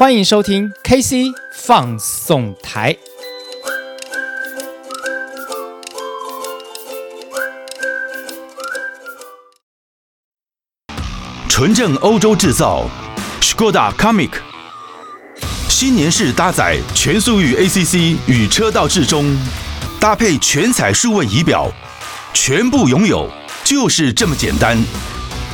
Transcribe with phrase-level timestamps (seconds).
[0.00, 2.96] 欢迎收听 KC 放送台。
[11.50, 12.86] 纯正欧洲制造
[13.42, 14.30] ，Škoda Kamiq，
[15.68, 19.36] 新年式搭载全速域 ACC 与车道智中，
[20.00, 21.70] 搭配全彩数位仪表，
[22.32, 23.28] 全部拥有
[23.64, 24.82] 就是这么简单。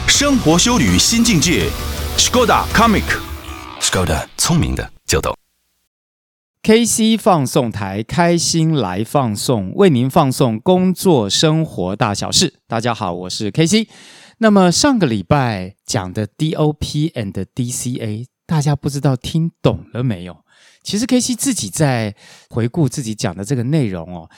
[0.06, 1.68] 生活修旅新境界
[2.16, 3.02] ，Škoda Komik
[3.86, 5.34] Kamiq，Škoda 聪明的就懂。
[6.62, 12.60] KC 放送台开心来放送，为您放送工作生活大小事。
[12.66, 13.88] 大家好，我是 KC。
[14.38, 20.38] 那么上个礼拜讲的 DOP and DCA，大家不知道听懂了没有？
[20.82, 22.14] 其实 KC 自己在
[22.50, 24.28] 回顾自己讲的这个内容哦，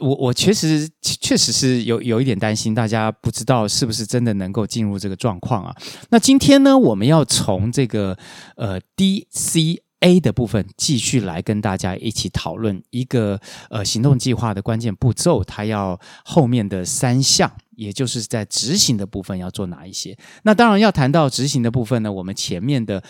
[0.00, 5.74] 我我确实确实是有有一点担心，大家不知道是不是真的能够进入这个状况啊？
[6.10, 8.16] 那今天呢，我们要从这个
[8.56, 17.50] 呃 DCA 的部分继续来跟大家一起讨论一个呃行动计划的关键步骤，它要后面的三项。
[17.76, 20.16] 也就是在执行的部分要做哪一些？
[20.44, 23.02] 那当然要谈到执行的部分呢，我们前面的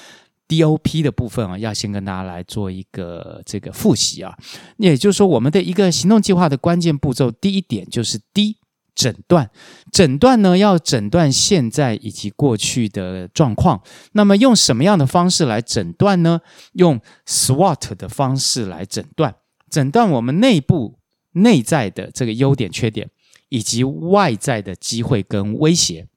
[0.49, 4.37] DOP 的部分啊，要先跟大家来做一个这个复习啊。
[4.77, 8.57] 也就是说，我们的一个行动计划的关键步骤，第一点就是 D
[8.95, 9.51] 诊断。
[9.93, 13.83] 诊断呢，要诊断现在以及过去的状况。
[14.13, 16.41] 那么用什么样的方式来诊断呢？
[16.73, 19.35] 用 SWOT 的方式来诊断，
[19.71, 20.99] 诊断我们内部
[21.33, 23.11] 内在的这个优点、缺点。
[23.49, 26.09] 以及外在的机会跟威胁，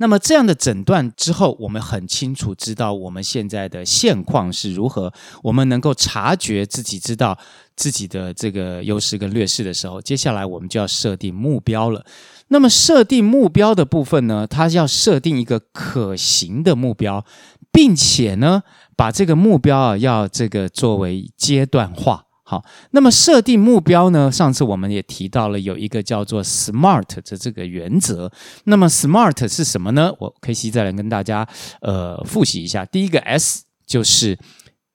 [0.00, 7.38] 那么这样的诊断之后，我们很清楚知道我们现在的现况是如何，我们能够察觉自己知道
[7.76, 12.02] 自己的这个优势跟劣势的时候，接下来我们就要设定目标了。
[12.48, 17.22] 那么设定目标的部分呢，它要设定一个可行的目标，
[17.70, 18.62] 并且呢，
[18.96, 22.24] 把这个目标啊要这个作为阶段化。
[22.50, 24.28] 好，那么设定目标呢？
[24.28, 28.32] 上次我们也提到了有一个叫做 SMART 的这个原则。
[28.64, 30.12] 那么 SMART 是什么呢？
[30.18, 31.46] 我 KC 再来跟大家
[31.80, 32.84] 呃复习一下。
[32.84, 34.36] 第一个 S 就是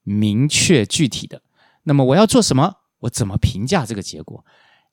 [0.04, 1.42] 明确具体的。
[1.84, 2.76] 那么我要做什么？
[3.00, 4.44] 我怎么评价这个结果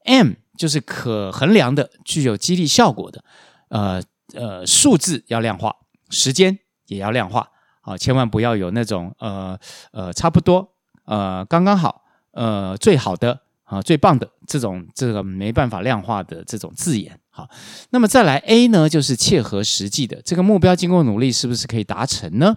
[0.04, 3.25] ？M 就是可衡量的，具有激励效果的。
[3.70, 4.00] 呃
[4.34, 5.75] 呃，数字要量化，
[6.10, 7.48] 时间也要量化。
[7.81, 9.59] 好，千万不要有那种呃
[9.91, 10.75] 呃差不多
[11.06, 12.01] 呃刚刚好。
[12.32, 17.48] 呃，最好的啊，最棒的这种这个没办法量化的这种字眼，好，
[17.91, 22.56] 那么再来 A 呢，就是切合实际的这个目标，经过努力是不是可以达成呢？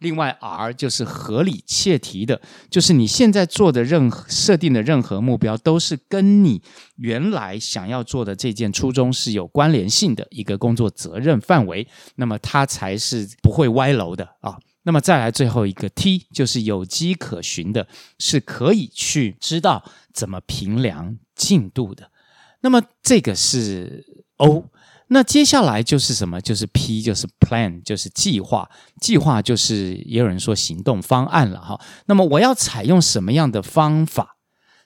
[0.00, 6.60] 另外 R 就是合理切题的，就是你现在做的任何设定的任何目标，都是跟你
[6.96, 11.86] 原来想要做的这件初衷是有关联性的一个工作责任范围，
[12.16, 14.58] 那么它才是不会歪楼的啊。
[14.86, 22.10] 那么再来最后一个 T，就是有迹可循的，是可以去知道怎么评量进度的。
[22.60, 24.04] 那么这个是
[24.36, 24.66] O，
[25.08, 26.38] 那接下来就是什么？
[26.40, 28.70] 就是 P，就是 Plan，就是计划。
[29.00, 31.80] 计划就是也有人说行动方案了哈。
[32.06, 34.36] 那么我要采用什么样的方法？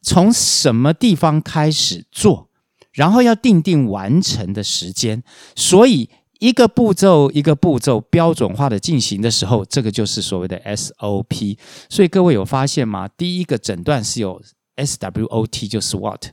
[0.01, 2.51] 从什么地方开始做？
[2.93, 5.25] 然后要定定完成的时间。
[5.57, 6.09] 所以。
[6.39, 11.59] 一个步骤一个步骤标准化的进行的时候，这个就是所谓的 SOP。
[11.89, 13.09] 所以各位有发现吗？
[13.09, 14.41] 第一个诊断是有
[14.77, 16.31] SWOT，就是 SWOT；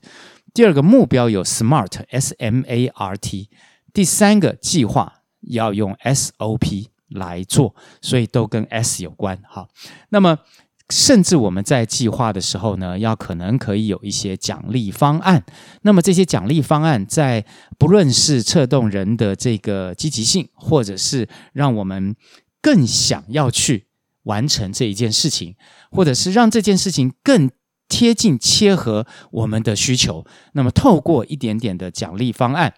[0.54, 2.04] 第二个目标有 SMART；
[3.94, 9.42] 第三个计划要用 SOP 来做，所以都跟 S 有关。
[9.48, 9.70] 好，
[10.10, 10.40] 那么。
[10.90, 15.44] 甚至我们在计划的时候呢，要可能可以有一些奖励方案。
[15.82, 17.44] 那么这些奖励方案，在
[17.80, 22.16] 不论是策动人的这个积极性，或者是让我们
[22.62, 23.88] 更想要去
[24.24, 25.56] 完成这一件事情，
[25.92, 27.50] 或者是让这件事情更
[27.90, 32.74] 贴近切合我们的需求，那么透过一点点的奖励方案。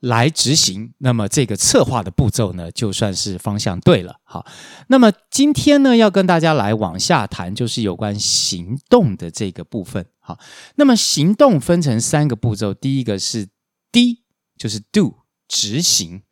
[0.00, 4.16] 来执行，那么这个策划的步骤呢，就算是方向对了。
[4.24, 4.44] 好，
[4.88, 10.06] 那么今天呢，要跟大家来往下谈，就是有关行动的这个部分。
[10.18, 10.38] 好，
[10.76, 13.48] 那么行动分成三个步骤，第一个是
[13.92, 14.22] D，
[14.58, 15.14] 就是 Do，
[15.46, 16.22] 执行。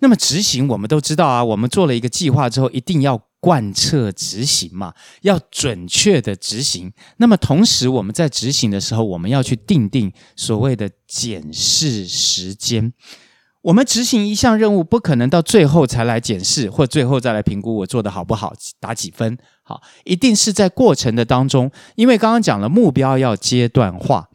[0.00, 3.22] 那么执行，我们都知道啊，我们做了一个计划之后，一定要。
[3.44, 6.90] 贯彻执行嘛，要准确的执行。
[7.18, 12.94] 那么同时，我们在执行的时候，我们要去定定所谓的检视时间。
[13.60, 19.36] 我们执行一项任务，不可能到最后才来检视，或最后再来评估我做的好不好，打几分。
[19.62, 24.30] 好，一定是在过程的当中，因为刚刚讲了目标要阶段化，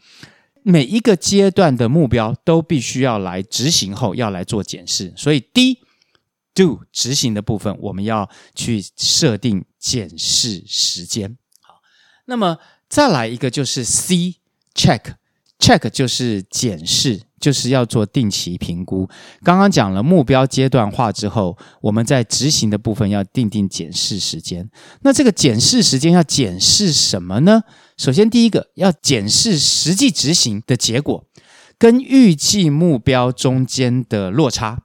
[0.61, 5.11] 每一个阶段的目标都必须要来执行后要来做检视。
[5.17, 5.79] 所以第一。
[6.61, 11.37] Do 执行的部分，我们要去设定检视时间。
[11.61, 11.75] 好，
[12.25, 12.57] 那么
[12.89, 14.35] 再来一个就是 C
[14.75, 15.13] check
[15.57, 17.21] check 就是检视。
[17.39, 19.07] 就是要做定期评估。
[19.43, 24.69] 刚刚讲了目标阶段化之后，我们在执行的部分要定定检视时间。
[25.03, 27.61] 那这个检视时间要检视什么呢？
[27.95, 31.25] 首先，第一个要检视实际执行的结果
[31.77, 34.83] 跟预计目标中间的落差，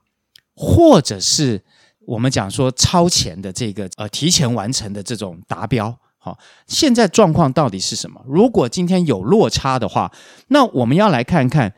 [0.55, 1.64] 或者是
[2.05, 5.95] 我们讲说超前的这个呃提前完成的这种达标。
[6.17, 6.37] 好，
[6.67, 8.21] 现在状况到底是什么？
[8.27, 10.11] 如果今天有落差的话，
[10.47, 11.73] 那我们要来看看。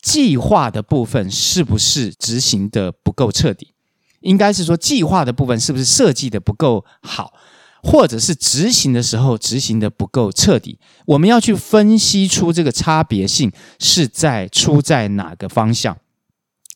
[0.00, 3.74] 计划的部分是不是执行的不够彻底？
[4.20, 7.32] 应该是说计划的部分是不是设计的不够好，
[7.82, 10.78] 或者是执行的时候执行的不够彻底？
[11.04, 15.98] 我们要去分析出这个差别性是在出在哪个方向、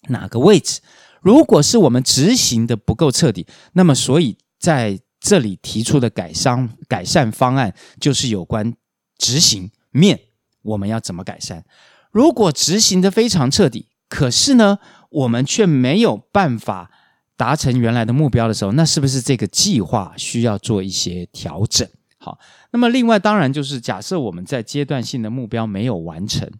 [0.09, 0.81] 哪个位置。
[1.23, 8.75] 如果是我们执行的不够彻底，那么所以在这里提出的改善改善方案就是有关
[9.17, 10.19] 执行面，
[10.63, 11.65] 我们要怎么改善？
[12.11, 14.79] 如果执行的非常彻底，可是呢，
[15.11, 16.91] 我们却没有办法
[17.37, 21.89] 达成原来的目标的时候，那是不是这个计划需要做一些调整？
[22.19, 22.39] 好，
[22.73, 26.51] 那么另外当然就是假设我们在阶段性的目标没有完成，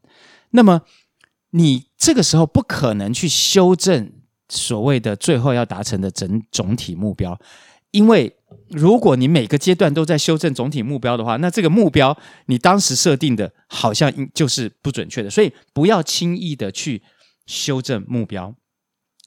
[0.51, 0.83] 那么
[1.51, 4.13] 你这个时候不可能去修正
[4.53, 7.41] 所谓的最后要达成的整总体目标，
[7.91, 8.37] 因为。
[8.69, 12.17] 如果你每个阶段都在修正总体目标的话，那这个目标
[12.47, 17.03] 你当时设定的好像就是不准确的，所以不要轻易的去
[17.47, 18.55] 修正目标。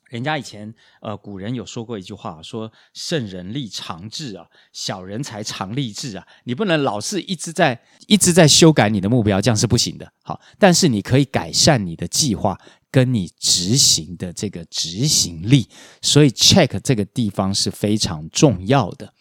[0.10, 6.28] 人家以前呃古人有说过一句话，说圣人立长志啊，小人才常立志啊。
[6.44, 10.12] 你不能老是一直在一直在修改你的目标，这样是不行的。
[10.24, 12.60] 好，但是你可以改善你的计划。
[12.96, 15.68] 跟你执行的这个执行力，
[16.02, 19.14] 所以 check 这个地方是非常重要的。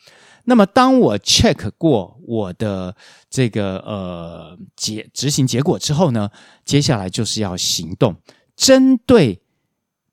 [0.45, 2.95] 那么，当我 check 过我的
[3.29, 6.31] 这个呃结执行结果之后呢，
[6.65, 8.15] 接下来就是要行动，
[8.55, 9.43] 针对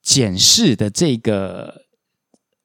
[0.01, 1.83] 检视的这个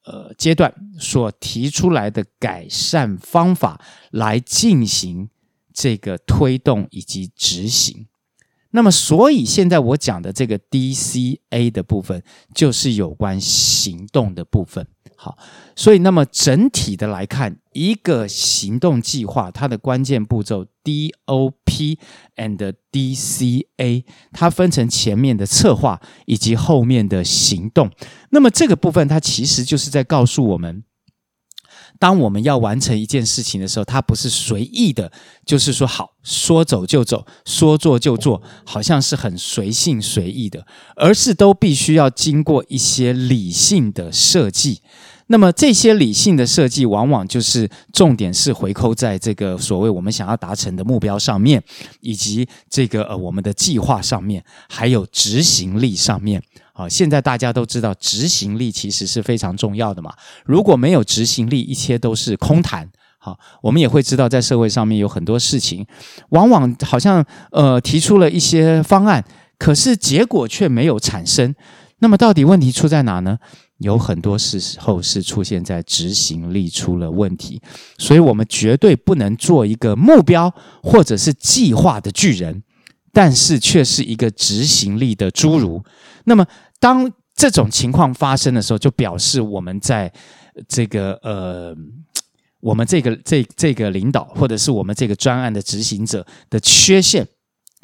[0.06, 3.78] 呃阶段所提出来的改善方法
[4.12, 5.28] 来进行
[5.74, 8.06] 这个推动以及执行。
[8.76, 12.22] 那么，所以现在我讲的这个 DCA 的部分，
[12.54, 14.86] 就是有关行动的部分。
[15.16, 15.38] 好，
[15.74, 21.96] 所以那么整体的来看，一个行动计划它的关键步骤 DOP
[22.36, 27.90] and DCA，它分成前面的策划以及后面的行动。
[28.28, 30.84] 那么这个部分，它其实就是在告诉我们。
[31.98, 35.10] 当我们要完成一件事情的时候，它不是随意的，
[35.44, 40.66] 就是说好说走就走，说做就做，好像是很随性随意的，
[40.96, 44.80] 而是都必须要经过一些理性的设计。
[45.28, 51.60] 那么这些理性的设计，往往就是重点是回扣在这个所谓我们想要达成的目标上面，
[52.00, 56.40] 以及这个呃我们的计划上面，还有执行力上面。
[56.78, 60.12] 好，现在大家都知道执行力其实是非常重要的嘛。
[60.44, 62.86] 如果没有执行力，一切都是空谈。
[63.18, 65.86] 好，我们也会知道，在社会上面有很多事情，
[66.28, 69.24] 往往好像呃提出了一些方案，
[69.58, 71.54] 可是结果却没有产生。
[72.00, 73.38] 那么到底问题出在哪呢？
[73.78, 77.58] 有很多时候是出现在执行力出了问题。
[77.96, 82.62] 所以我们绝对不能做一个目标或者是计划的巨人，
[83.14, 85.82] 但是却是一个执行力的侏儒。
[86.24, 86.46] 那么。
[86.78, 90.12] 当这种情况发生的时候，就表示我们在
[90.68, 91.76] 这个呃，
[92.60, 97.26] 我们这个这这个领导或者是我们这个专案的执行者的缺陷，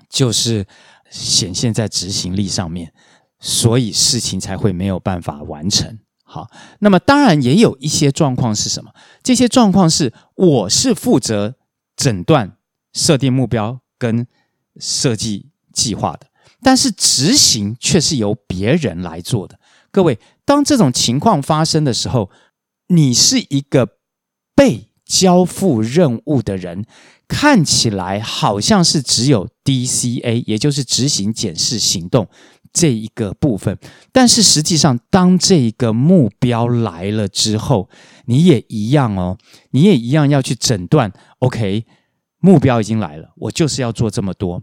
[0.09, 0.67] 就是
[1.11, 2.93] 显现在执行力上面，
[3.41, 5.99] 所以事情才会没有办法完成。
[6.25, 8.91] 好，那么当然也有一些状况是什么？
[9.23, 11.57] 这些状况是我是负责
[11.95, 12.57] 诊断、
[12.95, 14.27] 设定目标跟
[14.81, 16.27] 设计计划的。
[16.63, 19.59] 但是执行却是由别人来做的。
[19.91, 22.31] 各位，当这种情况发生的时候，
[22.89, 23.97] 你是一个
[24.55, 26.85] 被交付任务的人，
[27.29, 32.27] 看起来好像是只有 DCA，也就是执行、检视、行动
[32.73, 33.77] 这一个部分。
[34.11, 37.91] 但是实际上，当这一个目标来了之后，
[38.25, 39.37] 你也一样哦，
[39.73, 41.13] 你也一样要去诊断。
[41.41, 41.85] OK，
[42.39, 44.63] 目标已经来了，我就是要做这么多。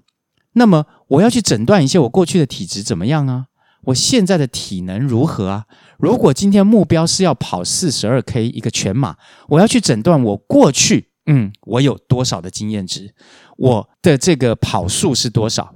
[0.53, 3.45] 那么我要去诊断一下我过去的体质怎么样啊？
[3.85, 5.65] 我现在的体能如何啊？
[5.97, 9.15] 如果今天目标是要跑四十二 K 一个全马，
[9.47, 13.13] 我要去诊断我过去，嗯，我有多少的经验值，
[13.57, 15.75] 我的这个跑数是多少？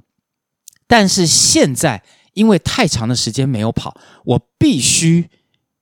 [0.88, 2.04] 但是现在
[2.34, 5.30] 因为太长的时间没有跑，我必须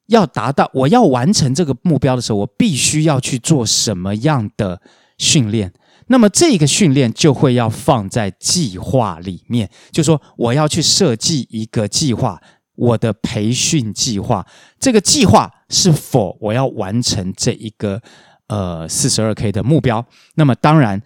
[0.07, 4.81] 要达到，我要完成这个目标的时候，我必须要去做什么样的
[5.17, 5.73] 训练？
[6.11, 12.39] 那么这个训练就会要放在计划里面，就说我要去设计一个计划，
[12.75, 14.45] 我的培训计划，
[14.77, 18.01] 这个计划是否我要完成这一个
[18.47, 20.05] 呃四十二 K 的目标？
[20.35, 21.01] 那么当然，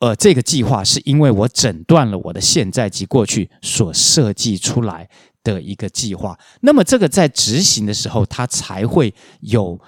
[0.00, 5.08] 呃，这个计划是因为我诊断了我的现在及过去所设计出来
[5.44, 9.78] 的一个计划，那么这个在执行的时候，它才会有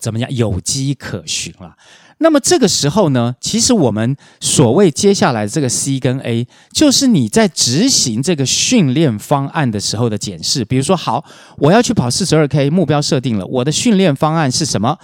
[0.00, 1.76] 怎么样有迹可循了。
[2.18, 10.64] 那么这个时候呢，其实我们所谓接下来这个 C 跟 A，就是你在执行这个训练方案的时候的检视。
[10.64, 11.26] 比如说，好，
[11.58, 14.98] 我要去跑四十二 K，目标设定了，我的训练方案是什么？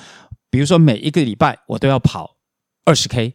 [0.49, 2.37] 比如说每一个礼拜我都要跑
[2.87, 3.35] 二十 K，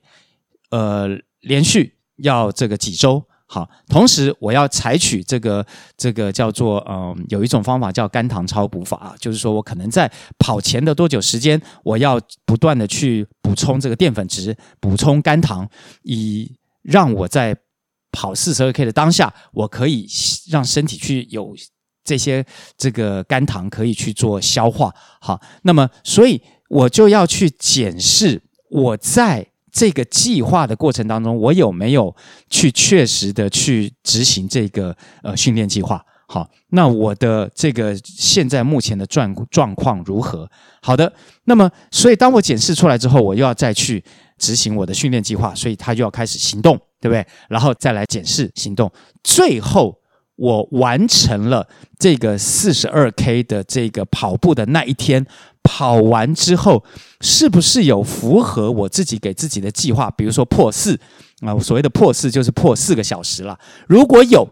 [0.71, 3.26] 呃，连续要这个几周。
[3.49, 15.65] 好，同时我要采取这个这个叫做嗯，有一种方法叫肝糖超补法，就是说我可能在跑前的多久时间，我要不断的去补充这个淀粉质，补充肝糖，
[16.03, 17.55] 以让我在
[18.11, 20.05] 跑四十二 K 的当下，我可以
[20.49, 21.55] 让身体去有
[22.03, 22.45] 这些
[22.77, 24.93] 这个肝糖可以去做消化。
[25.21, 29.47] 好，那么所以我就要去检视我在。
[29.77, 32.15] 这个计划的过程当中，我有没有
[32.49, 36.03] 去确实的去执行这个呃训练计划？
[36.27, 40.49] 好，那我的这个现在目前的状状况如何？
[40.81, 44.03] 好的，那么所以当我检视出来之后，我又要再去
[44.39, 47.23] 执行我的训练计划，所以他就要开始行动，对不对？
[47.47, 48.91] 然后再来检视行动，
[49.23, 49.95] 最后
[50.37, 51.67] 我完成了
[51.99, 55.27] 这个四十二 K 的这个跑步的那一天。
[55.69, 56.85] 跑完之后，
[57.19, 60.09] 是不是有符合我自己给自己的计划？
[60.11, 60.97] 比如说破四
[61.41, 63.59] 啊，所谓的破四就是破四个小时了。
[63.85, 64.47] 如果有，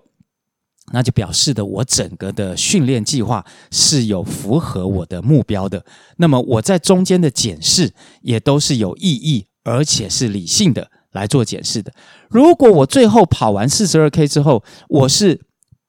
[0.92, 5.86] 那就表示的我整个的训练计划是有符合我的目标的。
[6.18, 11.94] 那么我在中间的检视也都是有意义，而且是理性的来做检视的。
[12.30, 15.45] 如果我最后跑完四十二 K 之后，我是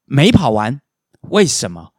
[0.07, 0.81] 没跑完，
[1.29, 1.93] 为什么？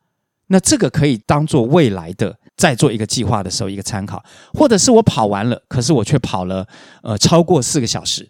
[0.48, 2.40] 那这个可以当做未来的。
[2.58, 4.20] 在做一个计划的时候，一个参考，
[4.52, 6.66] 或者是我跑完了，可是我却跑了
[7.04, 8.28] 呃超过四个小时，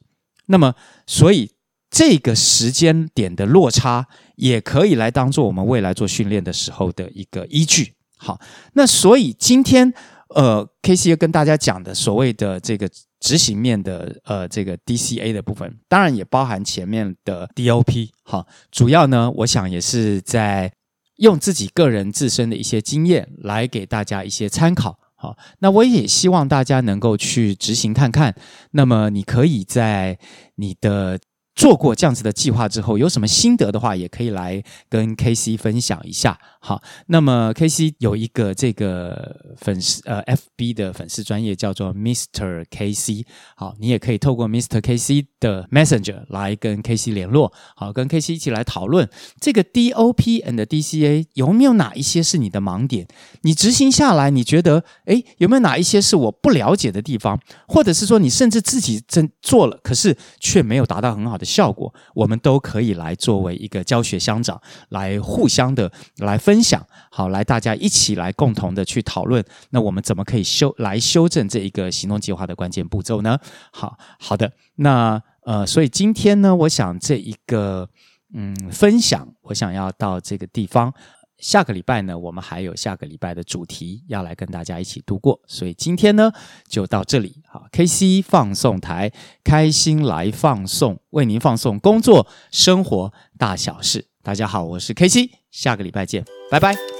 [0.48, 0.74] 那么
[1.06, 1.50] 所以
[1.88, 4.06] 这个时间点的落差
[4.36, 7.94] 也可以来当做我们未来做训练的时候的一个依据。
[8.18, 8.38] 好，
[8.74, 9.94] 那所以今天
[10.34, 12.88] 呃，KC 要跟大家讲的所谓的这个
[13.20, 18.10] 执行面的呃这个 DCA 的部分，当然也包含前面的 DOP。
[18.22, 20.72] 好，主要呢，我想也是在。
[21.18, 28.32] 用自己个人自身的一些经验来给大家一些参考，好，那我也希望大家能够去执行看看。
[28.70, 30.16] 那么你可以在
[30.54, 31.18] 你的。
[31.56, 36.38] 做过这样子的计划之后，有什么心得的话，也可以来跟 KC 分享一下。
[36.68, 42.62] 好，那么 KC 有一个这个粉丝呃 FB 的粉丝专业叫做 Mr.
[42.66, 43.24] KC。
[43.56, 44.78] 好，你也可以透过 Mr.
[44.78, 47.50] KC 的 Messenger 来跟 KC 联络。
[47.74, 49.08] 好，跟 KC 一起来讨论
[49.40, 53.08] 这个 DOP and DCA 有没有哪一些是你的盲点？
[53.40, 57.40] 你执行下来，你觉得诶有没有哪一些是我不了解的地方？
[57.66, 61.46] 或者是说你甚至自己真做了，可是却没有达到很好的。
[61.46, 64.60] 效果，我们都可以来作为一个教学相长，
[64.90, 73.38] 来互相的来分分享，好，来大家一起来共同的去讨论，那我们怎么可以修来修正这一个行动计划的关键步骤呢？
[73.70, 77.88] 好好的，那呃，所以今天呢，我想这一个
[78.34, 80.92] 嗯分享，我想要到这个地方。
[81.38, 86.32] 下个礼拜呢，我们还有下个礼拜的主题要来跟大家一起度过，所以今天呢
[86.66, 87.40] 就到这里。
[87.46, 89.12] 好，KC 放送台，
[89.44, 94.08] 开心来放送，为您放送工作生活大小事。
[94.22, 96.97] 大家好，我是 K 七下个礼拜见，拜拜。